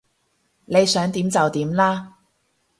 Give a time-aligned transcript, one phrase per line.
[0.65, 2.17] 你想點就點啦